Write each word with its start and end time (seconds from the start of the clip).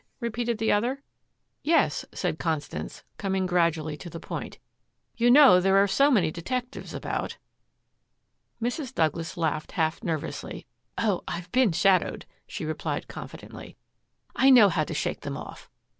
repeated 0.19 0.57
the 0.57 0.71
other. 0.71 1.03
"Yes," 1.61 2.05
said 2.11 2.39
Constance, 2.39 3.03
coming 3.17 3.45
gradually 3.45 3.95
to 3.97 4.09
the 4.09 4.19
point. 4.19 4.57
"You 5.15 5.29
know 5.29 5.61
there 5.61 5.77
are 5.77 5.85
so 5.85 6.09
many 6.09 6.31
detectives 6.31 6.95
about." 6.95 7.37
Mrs. 8.59 8.95
Douglas 8.95 9.37
laughed 9.37 9.73
half 9.73 10.03
nervously. 10.03 10.65
"Oh, 10.97 11.21
I've 11.27 11.51
been 11.51 11.71
shadowed," 11.71 12.25
she 12.47 12.65
replied 12.65 13.07
confidently. 13.07 13.77
"I 14.35 14.49
know 14.49 14.69
how 14.69 14.85
to 14.85 14.93
shake 14.95 15.19
them 15.19 15.37
off. 15.37 15.69